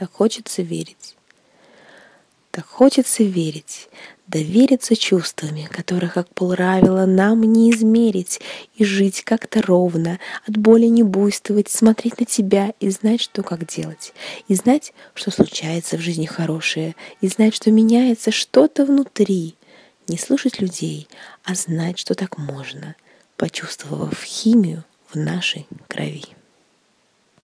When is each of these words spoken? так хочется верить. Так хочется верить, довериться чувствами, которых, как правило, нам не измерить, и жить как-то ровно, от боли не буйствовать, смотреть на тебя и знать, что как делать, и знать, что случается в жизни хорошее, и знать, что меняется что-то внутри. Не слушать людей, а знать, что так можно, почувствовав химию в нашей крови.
так 0.00 0.10
хочется 0.14 0.62
верить. 0.62 1.14
Так 2.52 2.64
хочется 2.64 3.22
верить, 3.22 3.90
довериться 4.26 4.96
чувствами, 4.96 5.68
которых, 5.70 6.14
как 6.14 6.32
правило, 6.32 7.04
нам 7.04 7.42
не 7.42 7.70
измерить, 7.70 8.40
и 8.76 8.82
жить 8.82 9.22
как-то 9.24 9.60
ровно, 9.60 10.18
от 10.48 10.56
боли 10.56 10.86
не 10.86 11.02
буйствовать, 11.02 11.68
смотреть 11.68 12.18
на 12.18 12.24
тебя 12.24 12.72
и 12.80 12.88
знать, 12.88 13.20
что 13.20 13.42
как 13.42 13.66
делать, 13.66 14.14
и 14.48 14.54
знать, 14.54 14.94
что 15.12 15.30
случается 15.30 15.98
в 15.98 16.00
жизни 16.00 16.24
хорошее, 16.24 16.96
и 17.20 17.28
знать, 17.28 17.54
что 17.54 17.70
меняется 17.70 18.30
что-то 18.30 18.86
внутри. 18.86 19.54
Не 20.08 20.16
слушать 20.16 20.60
людей, 20.62 21.08
а 21.44 21.54
знать, 21.54 21.98
что 21.98 22.14
так 22.14 22.38
можно, 22.38 22.96
почувствовав 23.36 24.22
химию 24.24 24.82
в 25.10 25.16
нашей 25.16 25.66
крови. 25.88 26.39